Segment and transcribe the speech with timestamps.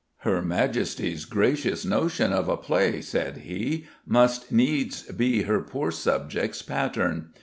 [0.21, 6.63] "Her Majesty's gracious notion of a play," said he, "must needs be her poor subject's
[6.63, 7.29] pattern.